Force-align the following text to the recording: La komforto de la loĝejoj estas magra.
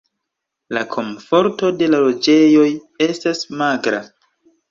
La 0.77 0.81
komforto 0.93 1.69
de 1.81 1.89
la 1.93 1.99
loĝejoj 2.05 2.65
estas 3.09 3.45
magra. 3.63 4.01